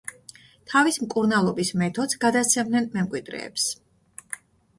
[0.69, 3.69] თავის მკურნალობის მეთოდს გადასცემდნენ მემკვიდრეებს.